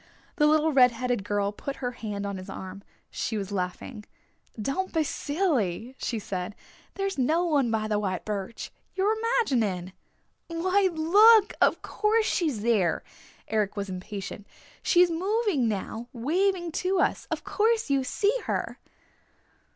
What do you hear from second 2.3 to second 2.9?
his arm.